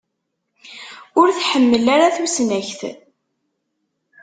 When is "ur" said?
1.19-1.27